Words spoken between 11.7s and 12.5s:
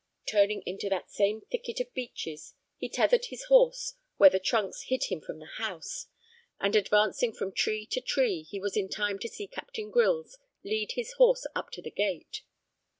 to the gate.